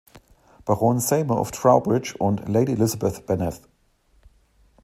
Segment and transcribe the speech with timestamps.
[0.65, 3.61] Baron Seymour of Trowbridge, und Lady Elizabeth Bennett.